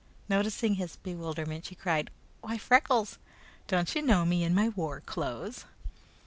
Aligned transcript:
Noticing 0.27 0.73
his 0.81 0.95
bewilderment, 0.95 1.65
she 1.65 1.75
cried: 1.75 2.09
"Why, 2.41 2.57
Freckles! 2.57 3.19
Don't 3.67 3.93
you 3.93 4.01
know 4.01 4.25
me 4.25 4.43
in 4.43 4.55
my 4.55 4.69
war 4.69 5.01
clothes?" 5.01 5.65